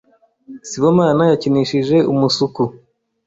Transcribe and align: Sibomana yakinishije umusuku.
Sibomana 0.69 1.23
yakinishije 1.31 1.97
umusuku. 2.13 2.63